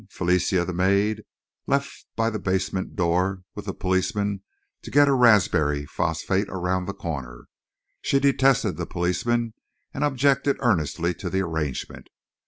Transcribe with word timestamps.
Felicia, 0.09 0.65
the 0.65 0.73
maid, 0.73 1.21
left 1.67 2.07
by 2.15 2.31
the 2.31 2.39
basement 2.39 2.95
door 2.95 3.43
with 3.53 3.65
the 3.65 3.73
policeman 3.75 4.41
to 4.81 4.89
get 4.89 5.07
a 5.07 5.13
raspberry 5.13 5.85
phosphate 5.85 6.47
around 6.49 6.87
the 6.87 6.93
corner. 6.95 7.45
She 8.01 8.19
detested 8.19 8.77
the 8.77 8.87
policeman 8.87 9.53
and 9.93 10.03
objected 10.03 10.57
earnestly 10.59 11.13
to 11.13 11.29
the 11.29 11.41
arrangement. 11.43 12.07